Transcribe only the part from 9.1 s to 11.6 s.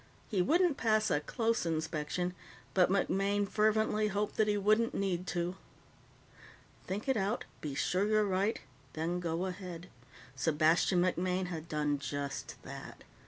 go ahead. Sebastian MacMaine